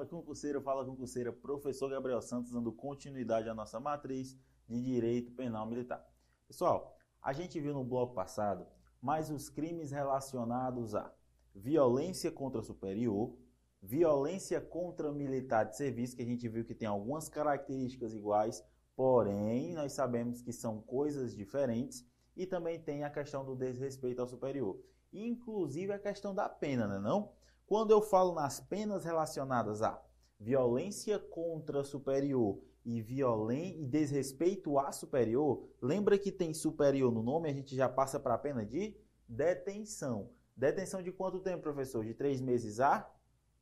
[0.00, 4.34] Fala concurseiro, fala concurseira, professor Gabriel Santos dando continuidade à nossa matriz
[4.66, 6.02] de direito penal militar.
[6.48, 8.66] Pessoal, a gente viu no bloco passado
[9.02, 11.12] mais os crimes relacionados a
[11.54, 13.36] violência contra superior,
[13.82, 18.64] violência contra militar de serviço, que a gente viu que tem algumas características iguais,
[18.96, 24.26] porém nós sabemos que são coisas diferentes, e também tem a questão do desrespeito ao
[24.26, 24.80] superior,
[25.12, 27.39] inclusive a questão da pena, não é não?
[27.70, 30.02] Quando eu falo nas penas relacionadas a
[30.40, 37.48] violência contra superior e, violen e desrespeito a superior, lembra que tem superior no nome,
[37.48, 38.96] a gente já passa para a pena de
[39.28, 40.30] detenção.
[40.56, 42.04] Detenção de quanto tempo, professor?
[42.04, 43.08] De três meses a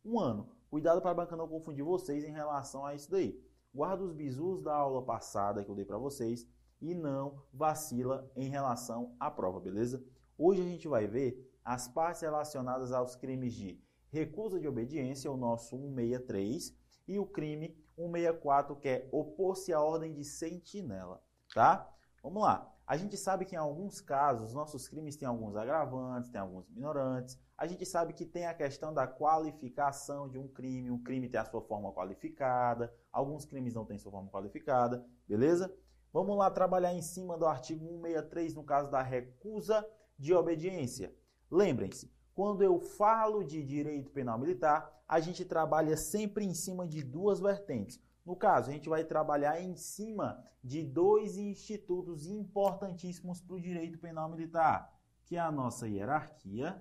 [0.02, 0.48] um ano.
[0.70, 3.38] Cuidado para a banca não confundir vocês em relação a isso daí.
[3.74, 6.48] Guarda os bisus da aula passada que eu dei para vocês
[6.80, 10.02] e não vacila em relação à prova, beleza?
[10.38, 15.36] Hoje a gente vai ver as partes relacionadas aos crimes de recusa de obediência, o
[15.36, 21.22] nosso 163, e o crime 164, que é opor-se à ordem de sentinela,
[21.54, 21.90] tá?
[22.22, 22.72] Vamos lá.
[22.86, 27.38] A gente sabe que em alguns casos, nossos crimes têm alguns agravantes, têm alguns minorantes.
[27.56, 30.90] A gente sabe que tem a questão da qualificação de um crime.
[30.90, 35.70] Um crime tem a sua forma qualificada, alguns crimes não têm sua forma qualificada, beleza?
[36.12, 39.86] Vamos lá trabalhar em cima do artigo 163, no caso da recusa
[40.18, 41.14] de obediência.
[41.50, 47.02] Lembrem-se, quando eu falo de direito penal militar, a gente trabalha sempre em cima de
[47.02, 48.00] duas vertentes.
[48.24, 53.98] No caso, a gente vai trabalhar em cima de dois institutos importantíssimos para o direito
[53.98, 56.80] penal militar, que é a nossa hierarquia,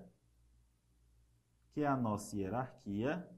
[1.72, 3.28] que é a nossa hierarquia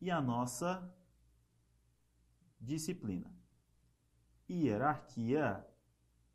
[0.00, 0.88] e a nossa
[2.60, 3.28] disciplina.
[4.48, 5.66] Hierarquia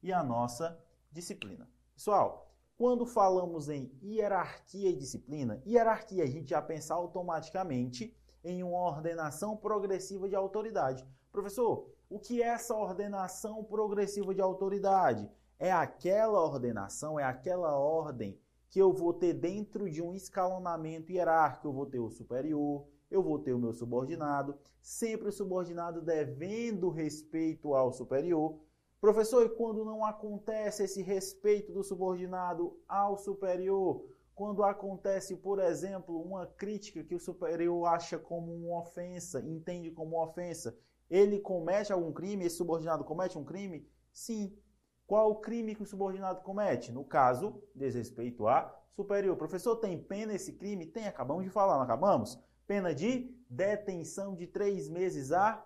[0.03, 0.77] e a nossa
[1.09, 1.69] disciplina.
[1.93, 2.44] Pessoal,
[2.77, 9.55] quando falamos em hierarquia e disciplina, hierarquia a gente já pensa automaticamente em uma ordenação
[9.55, 11.05] progressiva de autoridade.
[11.31, 15.29] Professor, o que é essa ordenação progressiva de autoridade?
[15.57, 18.37] É aquela ordenação, é aquela ordem
[18.69, 21.69] que eu vou ter dentro de um escalonamento hierárquico.
[21.69, 26.89] Eu vou ter o superior, eu vou ter o meu subordinado, sempre o subordinado devendo
[26.89, 28.59] respeito ao superior.
[28.99, 34.03] Professor, e quando não acontece esse respeito do subordinado ao superior?
[34.33, 40.17] Quando acontece, por exemplo, uma crítica que o superior acha como uma ofensa, entende como
[40.17, 40.77] uma ofensa,
[41.09, 42.45] ele comete algum crime?
[42.45, 43.87] Esse subordinado comete um crime?
[44.11, 44.57] Sim.
[45.05, 46.91] Qual o crime que o subordinado comete?
[46.91, 49.37] No caso, desrespeito a superior.
[49.37, 50.85] Professor, tem pena esse crime?
[50.85, 52.39] Tem, acabamos de falar, não acabamos?
[52.65, 55.63] Pena de detenção de três meses a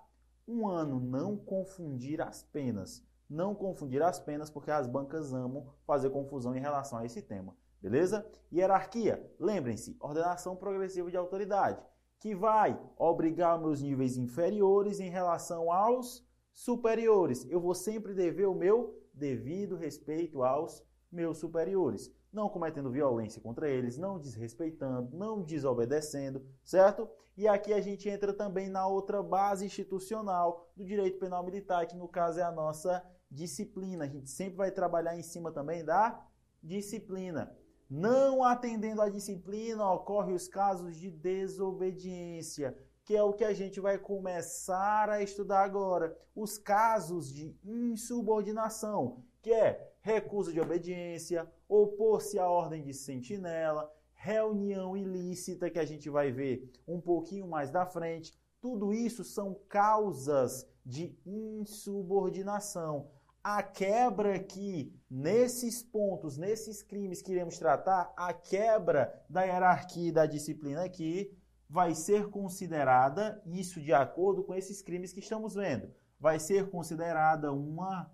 [0.48, 1.00] um ano.
[1.00, 6.60] Não confundir as penas não confundir as penas, porque as bancas amam fazer confusão em
[6.60, 7.56] relação a esse tema.
[7.82, 8.30] Beleza?
[8.52, 11.82] Hierarquia, lembrem-se, ordenação progressiva de autoridade,
[12.20, 17.46] que vai obrigar meus níveis inferiores em relação aos superiores.
[17.50, 23.70] Eu vou sempre dever o meu devido respeito aos meus superiores, não cometendo violência contra
[23.70, 27.10] eles, não desrespeitando, não desobedecendo, certo?
[27.38, 31.96] E aqui a gente entra também na outra base institucional do direito penal militar, que
[31.96, 34.06] no caso é a nossa disciplina.
[34.06, 36.26] A gente sempre vai trabalhar em cima também da
[36.62, 37.56] disciplina.
[37.90, 43.80] Não atendendo à disciplina, ocorrem os casos de desobediência, que é o que a gente
[43.80, 46.16] vai começar a estudar agora.
[46.36, 54.96] Os casos de insubordinação, que é recusa de obediência, opor-se à ordem de sentinela, reunião
[54.96, 58.38] ilícita, que a gente vai ver um pouquinho mais da frente.
[58.62, 63.10] Tudo isso são causas de insubordinação
[63.44, 70.12] a quebra aqui, nesses pontos, nesses crimes que iremos tratar, a quebra da hierarquia e
[70.12, 71.34] da disciplina aqui
[71.70, 77.54] vai ser considerada, isso de acordo com esses crimes que estamos vendo, vai ser considerada
[77.54, 78.12] uma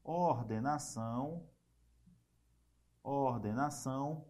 [0.03, 1.43] ordenação,
[3.01, 4.25] ordenação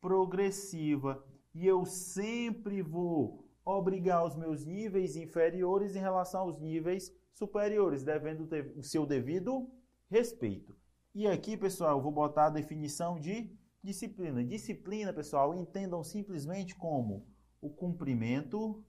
[0.00, 1.24] progressiva.
[1.54, 8.46] E eu sempre vou obrigar os meus níveis inferiores em relação aos níveis superiores, devendo
[8.46, 9.70] ter o seu devido
[10.10, 10.76] respeito.
[11.14, 14.44] E aqui, pessoal, eu vou botar a definição de disciplina.
[14.44, 17.26] Disciplina, pessoal, entendam simplesmente como
[17.60, 18.84] o cumprimento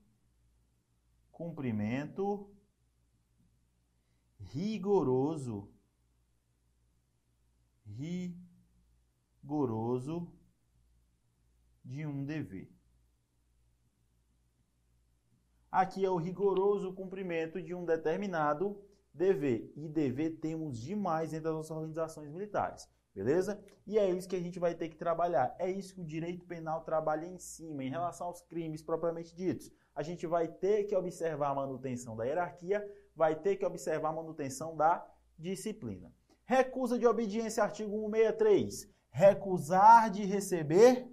[1.32, 2.52] cumprimento
[4.40, 5.72] rigoroso
[9.46, 10.32] rigoroso
[11.84, 12.79] de um dever.
[15.72, 18.82] Aqui é o rigoroso cumprimento de um determinado
[19.14, 19.72] dever.
[19.76, 22.88] E dever temos demais entre as nossas organizações militares.
[23.14, 23.62] Beleza?
[23.86, 25.56] E é isso que a gente vai ter que trabalhar.
[25.60, 29.72] É isso que o direito penal trabalha em cima, em relação aos crimes propriamente ditos.
[29.94, 34.14] A gente vai ter que observar a manutenção da hierarquia, vai ter que observar a
[34.14, 35.06] manutenção da
[35.38, 36.14] disciplina.
[36.46, 38.90] Recusa de obediência, artigo 163.
[39.12, 41.08] Recusar de receber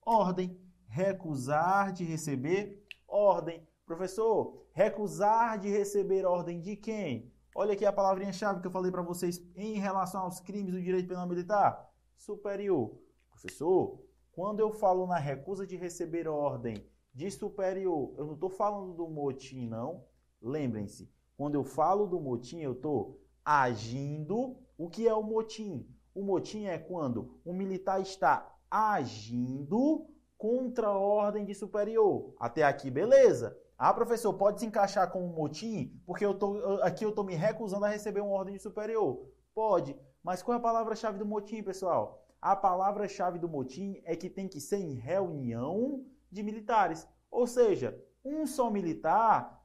[0.00, 0.58] ordem.
[0.86, 3.66] Recusar de receber ordem.
[3.86, 7.30] Professor, recusar de receber ordem de quem?
[7.54, 11.06] Olha aqui a palavrinha-chave que eu falei para vocês em relação aos crimes do direito
[11.06, 11.92] penal militar.
[12.16, 12.98] Superior.
[13.30, 14.02] Professor,
[14.32, 16.82] quando eu falo na recusa de receber ordem
[17.12, 20.06] de superior, eu não estou falando do motim, não.
[20.40, 24.56] Lembrem-se, quando eu falo do motim, eu estou agindo.
[24.78, 25.86] O que é o motim?
[26.14, 30.06] O motim é quando o militar está agindo
[30.38, 32.34] contra a ordem de superior.
[32.40, 33.62] Até aqui, beleza.
[33.86, 37.34] Ah, professor, pode se encaixar com um motim, porque eu tô, aqui eu estou me
[37.34, 39.28] recusando a receber uma ordem de superior.
[39.54, 42.26] Pode, mas qual é a palavra-chave do motim, pessoal?
[42.40, 46.02] A palavra-chave do motim é que tem que ser em reunião
[46.32, 47.06] de militares.
[47.30, 49.62] Ou seja, um só militar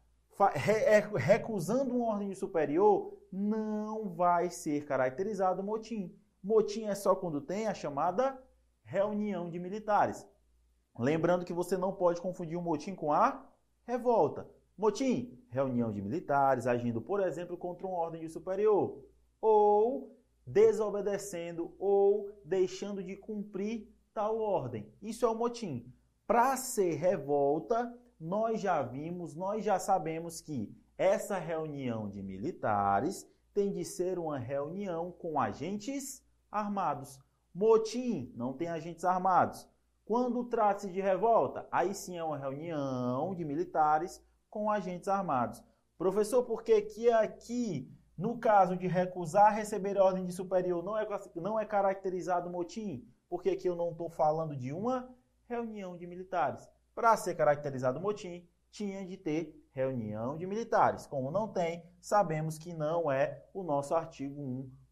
[0.53, 6.13] é, recusando uma ordem de superior não vai ser caracterizado motim.
[6.43, 8.37] Motim é só quando tem a chamada
[8.83, 10.27] reunião de militares.
[10.97, 13.48] Lembrando que você não pode confundir o motim com a
[13.89, 14.47] revolta.
[14.77, 19.03] Motim, reunião de militares agindo, por exemplo, contra uma ordem de superior,
[19.41, 20.15] ou
[20.45, 24.91] desobedecendo ou deixando de cumprir tal ordem.
[25.01, 25.91] Isso é o motim.
[26.25, 33.71] Para ser revolta, nós já vimos, nós já sabemos que essa reunião de militares tem
[33.71, 37.19] de ser uma reunião com agentes armados.
[37.53, 39.67] Motim não tem agentes armados.
[40.09, 44.19] Quando trata-se de revolta, aí sim é uma reunião de militares
[44.49, 45.63] com agentes armados.
[45.99, 51.07] Professor, por que que aqui, no caso de recusar receber ordem de superior, não é,
[51.35, 53.07] não é caracterizado motim?
[53.29, 55.15] Porque aqui eu não estou falando de uma
[55.47, 56.67] reunião de militares.
[56.95, 61.05] Para ser caracterizado motim, tinha de ter reunião de militares.
[61.05, 64.41] Como não tem, sabemos que não é o nosso artigo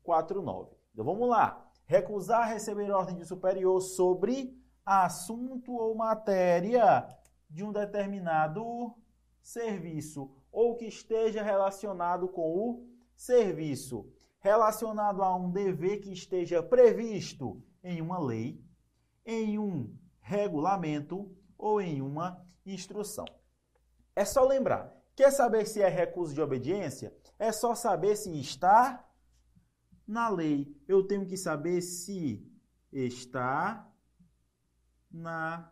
[0.04, 0.76] 149.
[0.94, 1.68] Então vamos lá.
[1.88, 4.56] Recusar receber ordem de superior sobre
[4.88, 7.06] assunto ou matéria
[7.50, 8.96] de um determinado
[9.42, 17.62] serviço ou que esteja relacionado com o serviço, relacionado a um dever que esteja previsto
[17.84, 18.64] em uma lei,
[19.26, 23.26] em um regulamento ou em uma instrução.
[24.16, 24.96] É só lembrar.
[25.16, 27.14] Quer saber se é recurso de obediência?
[27.38, 29.06] É só saber se está
[30.08, 30.74] na lei.
[30.88, 32.42] Eu tenho que saber se
[32.92, 33.92] está
[35.12, 35.72] na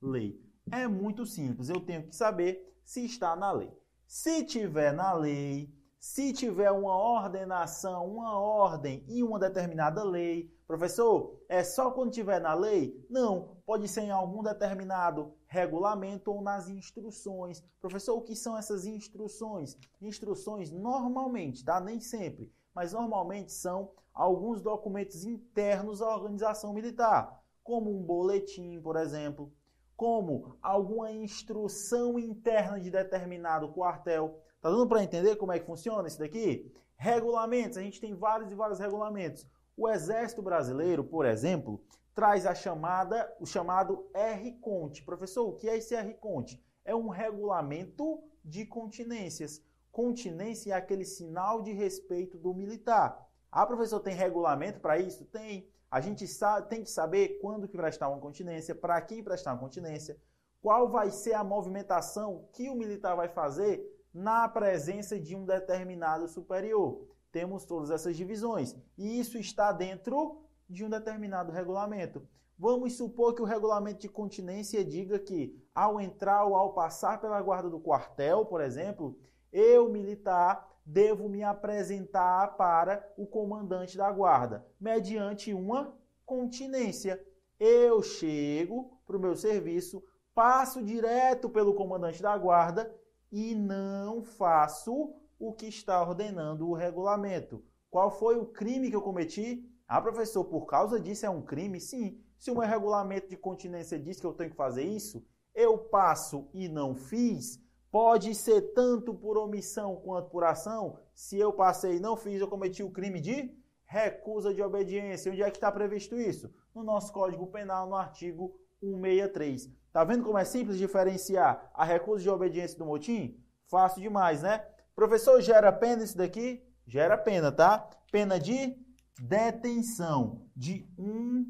[0.00, 0.40] lei.
[0.70, 1.68] É muito simples.
[1.68, 3.72] Eu tenho que saber se está na lei.
[4.06, 11.40] Se tiver na lei, se tiver uma ordenação, uma ordem e uma determinada lei, professor,
[11.48, 13.06] é só quando tiver na lei?
[13.08, 17.62] Não, pode ser em algum determinado regulamento ou nas instruções.
[17.80, 19.78] Professor, o que são essas instruções?
[20.00, 21.80] Instruções normalmente, tá?
[21.80, 28.96] Nem sempre, mas normalmente são alguns documentos internos à organização militar, como um boletim, por
[28.96, 29.52] exemplo,
[29.96, 34.40] como alguma instrução interna de determinado quartel.
[34.60, 36.72] Tá dando para entender como é que funciona isso daqui?
[36.96, 39.46] Regulamentos, a gente tem vários e vários regulamentos.
[39.76, 41.82] O Exército Brasileiro, por exemplo,
[42.14, 45.02] traz a chamada, o chamado R-Conte.
[45.02, 46.62] Professor, o que é esse R-Conte?
[46.84, 49.62] É um regulamento de continências.
[49.90, 53.28] Continência é aquele sinal de respeito do militar.
[53.50, 55.24] Ah, professor, tem regulamento para isso?
[55.26, 55.68] Tem.
[55.92, 59.60] A gente sabe, tem que saber quando que prestar uma continência, para quem prestar uma
[59.60, 60.18] continência,
[60.62, 66.26] qual vai ser a movimentação que o militar vai fazer na presença de um determinado
[66.26, 67.06] superior.
[67.30, 68.74] Temos todas essas divisões.
[68.96, 72.26] E isso está dentro de um determinado regulamento.
[72.58, 77.42] Vamos supor que o regulamento de continência diga que, ao entrar ou ao passar pela
[77.42, 79.14] guarda do quartel, por exemplo,
[79.52, 87.22] eu, militar, devo me apresentar para o comandante da guarda, mediante uma continência.
[87.58, 90.02] Eu chego para o meu serviço,
[90.34, 92.92] passo direto pelo comandante da guarda
[93.30, 97.64] e não faço o que está ordenando o regulamento.
[97.90, 99.68] Qual foi o crime que eu cometi?
[99.86, 101.80] Ah, professor, por causa disso é um crime?
[101.80, 102.18] Sim.
[102.38, 105.24] Se o meu regulamento de continência diz que eu tenho que fazer isso,
[105.54, 107.61] eu passo e não fiz,
[107.92, 110.98] pode ser tanto por omissão quanto por ação.
[111.14, 115.30] Se eu passei e não fiz, eu cometi o crime de recusa de obediência.
[115.30, 116.50] Onde é que está previsto isso?
[116.74, 119.70] No nosso Código Penal, no artigo 163.
[119.92, 123.38] Tá vendo como é simples diferenciar a recusa de obediência do motim?
[123.66, 124.66] Fácil demais, né?
[124.94, 126.66] Professor, gera pena isso daqui?
[126.86, 127.90] Gera pena, tá?
[128.10, 128.74] Pena de
[129.20, 131.46] detenção de 1 um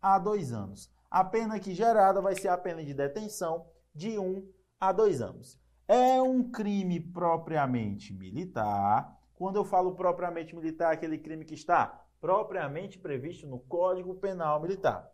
[0.00, 0.90] a 2 anos.
[1.10, 4.48] A pena aqui gerada vai ser a pena de detenção de 1 um
[4.80, 5.65] a 2 anos.
[5.88, 9.20] É um crime propriamente militar.
[9.34, 15.08] Quando eu falo propriamente militar, aquele crime que está propriamente previsto no Código Penal Militar.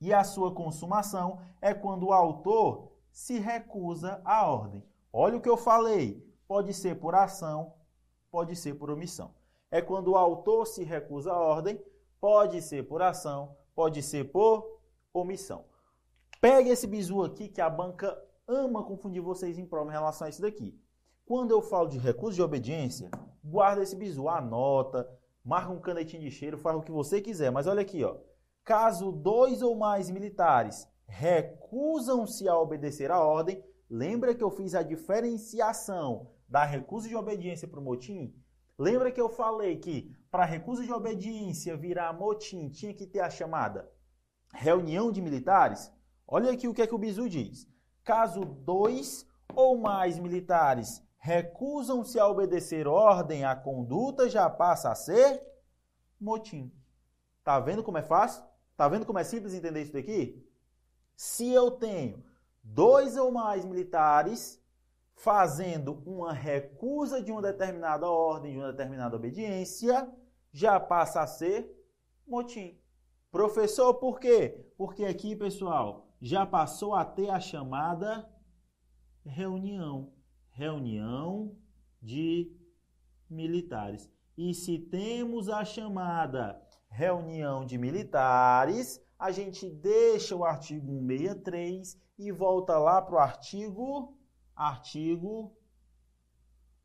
[0.00, 4.84] E a sua consumação é quando o autor se recusa à ordem.
[5.12, 6.24] Olha o que eu falei.
[6.46, 7.74] Pode ser por ação,
[8.30, 9.34] pode ser por omissão.
[9.70, 11.82] É quando o autor se recusa à ordem,
[12.20, 14.80] pode ser por ação, pode ser por
[15.12, 15.64] omissão.
[16.40, 18.16] Pegue esse bizu aqui que a banca
[18.48, 20.80] ama confundir vocês em prova em relação a isso daqui.
[21.26, 23.10] Quando eu falo de recurso de obediência,
[23.44, 25.06] guarda esse bizu, anota,
[25.44, 27.50] marca um canetinho de cheiro, faz o que você quiser.
[27.52, 28.16] Mas olha aqui, ó.
[28.64, 34.82] Caso dois ou mais militares recusam-se a obedecer a ordem, lembra que eu fiz a
[34.82, 38.34] diferenciação da recusa de obediência para o motim?
[38.78, 43.28] Lembra que eu falei que para recusa de obediência virar motim tinha que ter a
[43.28, 43.90] chamada
[44.54, 45.92] reunião de militares?
[46.26, 47.66] Olha aqui o que é que o Bizu diz.
[48.08, 55.46] Caso dois ou mais militares recusam-se a obedecer ordem, a conduta já passa a ser
[56.18, 56.72] motim.
[57.44, 58.42] Tá vendo como é fácil?
[58.78, 60.42] Tá vendo como é simples entender isso daqui?
[61.14, 62.24] Se eu tenho
[62.62, 64.58] dois ou mais militares
[65.14, 70.10] fazendo uma recusa de uma determinada ordem, de uma determinada obediência,
[70.50, 71.70] já passa a ser
[72.26, 72.80] motim.
[73.30, 74.66] Professor, por quê?
[74.78, 78.28] Porque aqui, pessoal, já passou a ter a chamada
[79.24, 80.12] reunião.
[80.50, 81.56] Reunião
[82.02, 82.52] de
[83.28, 84.10] militares.
[84.36, 92.32] E se temos a chamada reunião de militares, a gente deixa o artigo 163 e
[92.32, 94.16] volta lá para o artigo,
[94.54, 95.56] artigo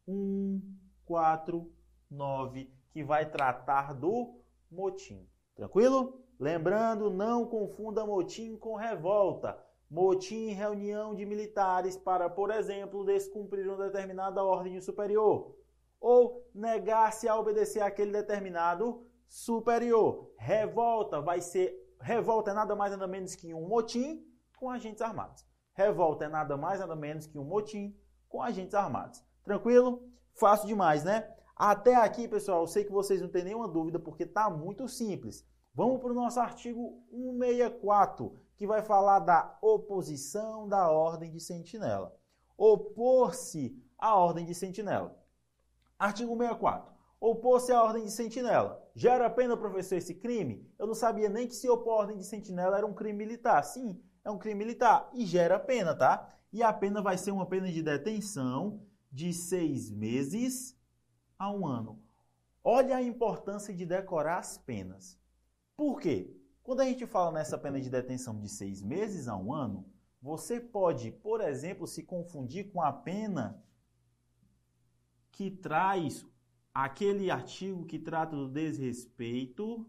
[0.06, 5.28] 149, que vai tratar do motim.
[5.56, 6.23] Tranquilo?
[6.44, 9.58] Lembrando, não confunda motim com revolta.
[9.90, 15.56] Motim reunião de militares para, por exemplo, descumprir uma determinada ordem superior
[16.02, 20.34] ou negar-se a obedecer aquele determinado superior.
[20.38, 24.22] Revolta vai ser revolta é nada mais nada menos que um motim
[24.60, 25.46] com agentes armados.
[25.74, 27.98] Revolta é nada mais nada menos que um motim
[28.28, 29.24] com agentes armados.
[29.46, 30.12] Tranquilo?
[30.34, 31.34] Fácil demais, né?
[31.56, 35.48] Até aqui, pessoal, eu sei que vocês não têm nenhuma dúvida porque tá muito simples.
[35.74, 42.16] Vamos para o nosso artigo 164, que vai falar da oposição da ordem de sentinela.
[42.58, 45.18] Opor-se à ordem de sentinela.
[45.98, 48.86] Artigo 64 opor-se à ordem de sentinela.
[48.94, 50.70] Gera pena, professor, esse crime?
[50.78, 53.64] Eu não sabia nem que se opor à ordem de sentinela era um crime militar.
[53.64, 56.28] Sim, é um crime militar e gera pena, tá?
[56.52, 60.78] E a pena vai ser uma pena de detenção de seis meses
[61.40, 61.98] a um ano.
[62.62, 65.18] Olha a importância de decorar as penas.
[65.76, 66.36] Por quê?
[66.62, 69.86] Quando a gente fala nessa pena de detenção de seis meses a um ano,
[70.22, 73.62] você pode, por exemplo, se confundir com a pena
[75.32, 76.26] que traz
[76.74, 79.86] aquele artigo que trata do desrespeito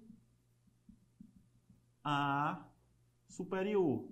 [2.03, 2.67] a
[3.29, 4.09] superior.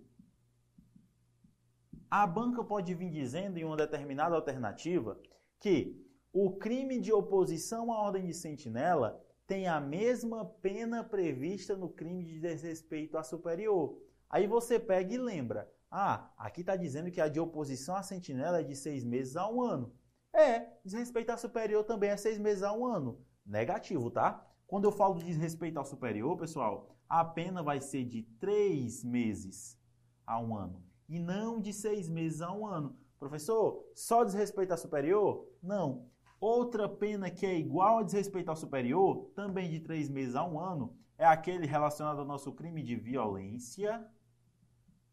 [2.10, 5.20] A banca pode vir dizendo em uma determinada alternativa
[5.58, 6.00] que
[6.32, 12.24] o crime de oposição à ordem de sentinela tem a mesma pena prevista no crime
[12.24, 14.00] de desrespeito a superior.
[14.30, 18.60] Aí você pega e lembra: ah, aqui está dizendo que a de oposição à sentinela
[18.60, 19.94] é de seis meses a um ano.
[20.32, 23.20] É, desrespeitar superior também é seis meses a um ano.
[23.44, 24.42] Negativo, tá?
[24.66, 29.78] Quando eu falo de desrespeito ao superior, pessoal, a pena vai ser de três meses
[30.26, 32.96] a um ano e não de seis meses a um ano.
[33.18, 35.46] Professor, só desrespeito ao superior?
[35.62, 36.10] Não.
[36.42, 40.58] Outra pena que é igual a desrespeito ao superior, também de três meses a um
[40.58, 44.04] ano, é aquele relacionado ao nosso crime de violência,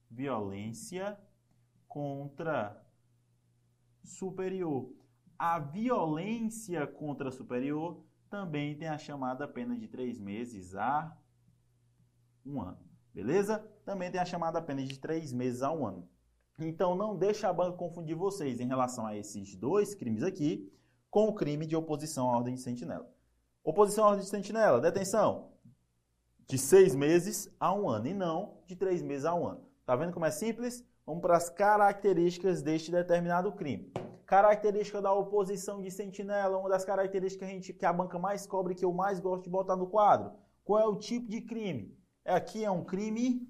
[0.09, 1.19] violência
[1.87, 2.83] contra
[4.03, 4.91] superior.
[5.37, 11.15] A violência contra superior também tem a chamada pena de três meses a
[12.43, 12.79] um ano.
[13.13, 13.59] Beleza?
[13.85, 16.09] Também tem a chamada pena de três meses a um ano.
[16.57, 20.73] Então não deixa a banca confundir vocês em relação a esses dois crimes aqui
[21.09, 23.09] com o crime de oposição à ordem de sentinela.
[23.63, 25.51] Oposição à ordem de sentinela, detenção
[26.47, 29.63] de seis meses a um ano e não de três meses a um ano.
[29.85, 30.83] Tá vendo como é simples?
[31.05, 33.91] Vamos para as características deste determinado crime.
[34.25, 38.45] Característica da oposição de sentinela, uma das características que a, gente, que a banca mais
[38.45, 40.31] cobre, que eu mais gosto de botar no quadro.
[40.63, 41.97] Qual é o tipo de crime?
[42.25, 43.47] Aqui é um crime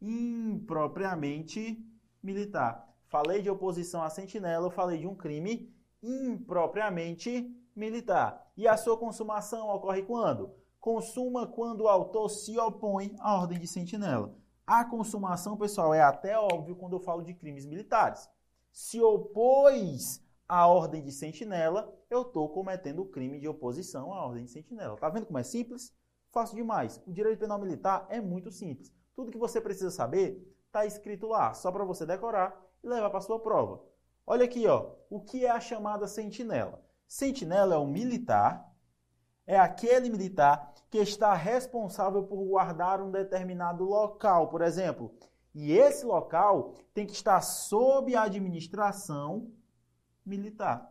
[0.00, 1.82] impropriamente
[2.22, 2.88] militar.
[3.08, 5.70] Falei de oposição à sentinela, eu falei de um crime
[6.02, 8.50] impropriamente militar.
[8.56, 10.54] E a sua consumação ocorre quando?
[10.80, 14.34] Consuma quando o autor se opõe à ordem de sentinela.
[14.66, 18.28] A consumação, pessoal, é até óbvio quando eu falo de crimes militares.
[18.70, 24.44] Se opôs à ordem de sentinela, eu estou cometendo o crime de oposição à ordem
[24.44, 24.96] de sentinela.
[24.96, 25.92] Tá vendo como é simples?
[26.30, 27.00] Fácil demais.
[27.06, 28.92] O direito penal militar é muito simples.
[29.14, 33.20] Tudo que você precisa saber está escrito lá, só para você decorar e levar para
[33.20, 33.82] sua prova.
[34.26, 36.82] Olha aqui, ó, o que é a chamada sentinela?
[37.06, 38.72] Sentinela é o militar,
[39.46, 45.12] é aquele militar que está responsável por guardar um determinado local, por exemplo.
[45.54, 49.50] E esse local tem que estar sob a administração
[50.24, 50.90] militar.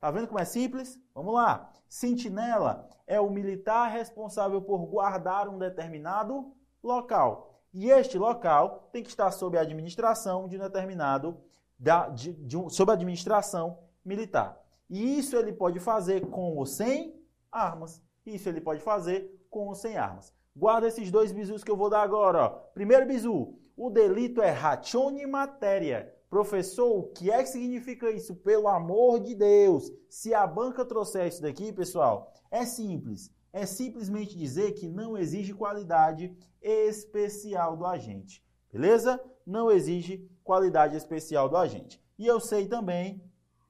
[0.00, 1.00] Tá vendo como é simples?
[1.14, 1.72] Vamos lá.
[1.88, 6.52] Sentinela é o militar responsável por guardar um determinado
[6.82, 7.62] local.
[7.72, 11.40] E este local tem que estar sob a administração de um determinado
[11.84, 14.58] da, de, de um, sob administração militar.
[14.88, 17.14] E isso ele pode fazer com ou sem
[17.52, 18.02] armas.
[18.24, 20.32] Isso ele pode fazer com ou sem armas.
[20.56, 22.44] Guarda esses dois bisus que eu vou dar agora.
[22.44, 22.48] Ó.
[22.72, 26.10] Primeiro bisu, o delito é ratione matéria.
[26.30, 28.34] Professor, o que é que significa isso?
[28.34, 29.92] Pelo amor de Deus!
[30.08, 33.30] Se a banca trouxer isso daqui, pessoal, é simples.
[33.52, 38.42] É simplesmente dizer que não exige qualidade especial do agente.
[38.72, 39.20] Beleza?
[39.46, 42.00] Não exige qualidade especial do agente.
[42.18, 43.20] E eu sei também,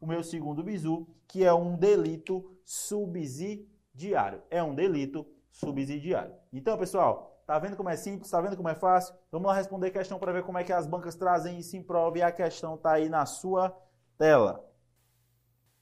[0.00, 4.42] o meu segundo bizu, que é um delito subsidiário.
[4.50, 6.34] É um delito subsidiário.
[6.52, 8.30] Então, pessoal, tá vendo como é simples?
[8.30, 9.14] Tá vendo como é fácil?
[9.30, 11.82] Vamos lá responder a questão para ver como é que as bancas trazem isso em
[11.82, 13.74] prova e a questão tá aí na sua
[14.18, 14.68] tela.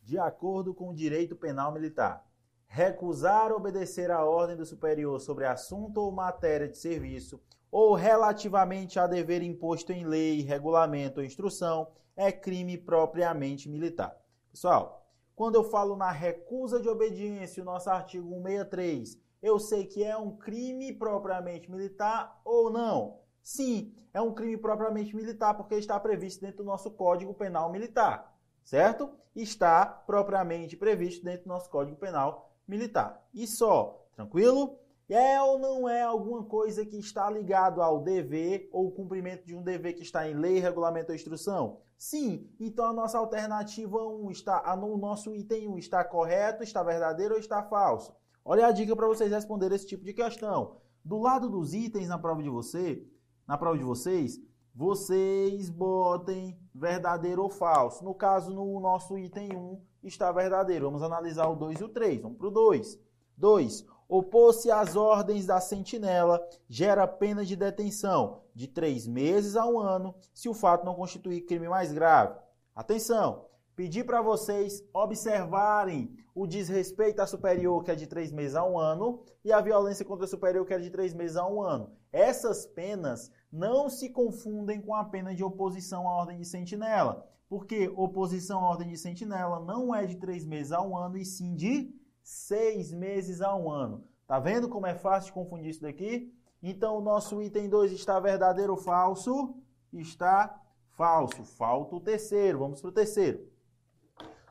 [0.02, 2.24] De acordo com o direito penal militar,
[2.66, 7.40] recusar obedecer à ordem do superior sobre assunto ou matéria de serviço
[7.72, 14.14] ou relativamente a dever imposto em lei, regulamento ou instrução é crime propriamente militar.
[14.50, 20.04] Pessoal, quando eu falo na recusa de obediência, o nosso artigo 163, eu sei que
[20.04, 23.20] é um crime propriamente militar ou não?
[23.42, 28.36] Sim, é um crime propriamente militar porque está previsto dentro do nosso Código Penal Militar,
[28.62, 29.10] certo?
[29.34, 33.26] Está propriamente previsto dentro do nosso Código Penal Militar.
[33.32, 34.78] E só, tranquilo?
[35.12, 39.62] É ou não é alguma coisa que está ligado ao dever ou cumprimento de um
[39.62, 41.80] dever que está em lei, regulamento ou instrução?
[41.98, 42.48] Sim.
[42.58, 47.40] Então a nossa alternativa 1 está, o nosso item 1 está correto, está verdadeiro ou
[47.40, 48.16] está falso?
[48.42, 50.78] Olha a dica para vocês responderem esse tipo de questão.
[51.04, 53.06] Do lado dos itens na prova de você,
[53.46, 54.40] na prova de vocês,
[54.74, 58.02] vocês botem verdadeiro ou falso.
[58.02, 60.86] No caso, no nosso item 1 está verdadeiro.
[60.86, 62.22] Vamos analisar o 2 e o 3.
[62.22, 62.98] Vamos para o 2.
[63.36, 63.86] 2.
[64.14, 70.14] Opor-se às ordens da sentinela gera pena de detenção de três meses a um ano
[70.34, 72.38] se o fato não constituir crime mais grave.
[72.76, 73.46] Atenção!
[73.74, 78.78] Pedir para vocês observarem o desrespeito à superior, que é de três meses a um
[78.78, 81.90] ano, e a violência contra a superior, que é de três meses a um ano.
[82.12, 87.90] Essas penas não se confundem com a pena de oposição à ordem de sentinela, porque
[87.96, 91.54] oposição à ordem de sentinela não é de três meses a um ano, e sim
[91.54, 94.04] de seis meses a um ano.
[94.26, 96.32] Tá vendo como é fácil confundir isso daqui?
[96.62, 99.54] Então, o nosso item 2 está verdadeiro ou falso?
[99.92, 101.44] Está falso.
[101.44, 102.60] Falta o terceiro.
[102.60, 103.46] Vamos para o terceiro.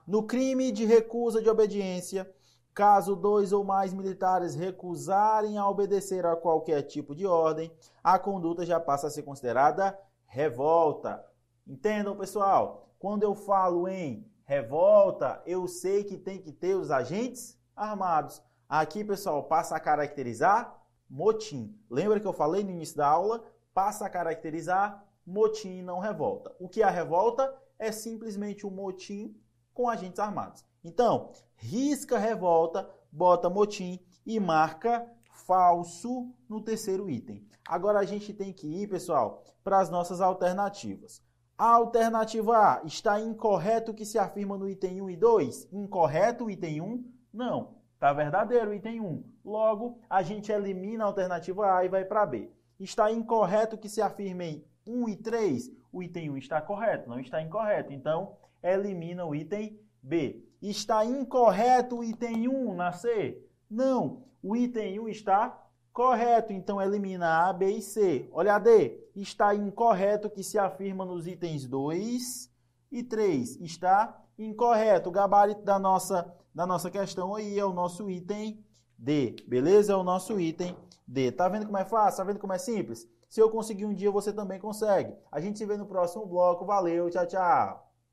[0.05, 2.29] No crime de recusa de obediência,
[2.73, 7.71] caso dois ou mais militares recusarem a obedecer a qualquer tipo de ordem,
[8.03, 11.25] a conduta já passa a ser considerada revolta.
[11.67, 12.89] Entendam, pessoal?
[12.99, 18.41] Quando eu falo em revolta, eu sei que tem que ter os agentes armados.
[18.67, 21.77] Aqui, pessoal, passa a caracterizar motim.
[21.89, 23.43] Lembra que eu falei no início da aula?
[23.73, 26.55] Passa a caracterizar motim e não revolta.
[26.59, 27.53] O que é a revolta?
[27.77, 29.35] É simplesmente um motim
[29.73, 30.63] com agentes armados.
[30.83, 37.45] Então, risca revolta, bota motim e marca falso no terceiro item.
[37.67, 41.21] Agora a gente tem que ir, pessoal, para as nossas alternativas.
[41.57, 45.67] A alternativa A está incorreto o que se afirma no item 1 e 2?
[45.71, 47.11] Incorreto item 1?
[47.33, 49.23] Não, está verdadeiro o item 1.
[49.45, 52.51] Logo, a gente elimina a alternativa A e vai para B.
[52.79, 55.71] Está incorreto que se afirme em 1 e 3?
[55.91, 57.93] O item 1 está correto, não está incorreto.
[57.93, 60.45] Então, elimina o item B.
[60.61, 63.45] Está incorreto o item 1 na C?
[63.69, 65.61] Não, o item 1 está
[65.93, 68.29] Correto, então elimina A, B e C.
[68.31, 68.97] Olha a D.
[69.13, 72.49] Está incorreto que se afirma nos itens 2
[72.89, 73.59] e 3.
[73.59, 75.09] Está incorreto.
[75.09, 78.63] O gabarito da nossa, da nossa questão aí é o nosso item
[78.97, 79.35] D.
[79.47, 79.93] Beleza?
[79.93, 80.75] É o nosso item
[81.07, 81.31] D.
[81.31, 82.17] Tá vendo como é fácil?
[82.17, 83.07] Tá vendo como é simples?
[83.29, 85.13] Se eu conseguir um dia, você também consegue.
[85.31, 86.65] A gente se vê no próximo bloco.
[86.65, 87.90] Valeu, tchau, tchau.